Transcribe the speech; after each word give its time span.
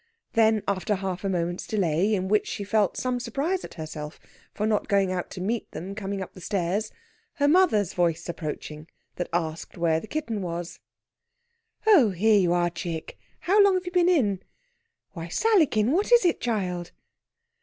Then, 0.33 0.63
after 0.67 0.95
half 0.95 1.23
a 1.23 1.29
moment's 1.29 1.67
delay, 1.67 2.15
in 2.15 2.27
which 2.27 2.47
she 2.47 2.63
felt 2.63 2.97
some 2.97 3.19
surprise 3.19 3.63
at 3.63 3.75
herself 3.75 4.19
for 4.51 4.65
not 4.65 4.87
going 4.87 5.11
out 5.11 5.29
to 5.29 5.39
meet 5.41 5.69
them 5.73 5.93
coming 5.93 6.23
up 6.23 6.33
the 6.33 6.41
stairs, 6.41 6.91
her 7.33 7.47
mother's 7.47 7.93
voice 7.93 8.27
approaching, 8.27 8.87
that 9.17 9.29
asked 9.31 9.77
where 9.77 9.99
the 9.99 10.07
kitten 10.07 10.41
was. 10.41 10.79
"Oh, 11.85 12.09
here 12.09 12.39
you 12.39 12.51
are, 12.51 12.71
chick! 12.71 13.15
how 13.41 13.63
long 13.63 13.75
have 13.75 13.85
you 13.85 13.91
been 13.91 14.09
in? 14.09 14.41
Why, 15.11 15.27
Sallykin! 15.27 15.91
what 15.91 16.11
is 16.11 16.25
it, 16.25 16.41
child?... 16.41 16.89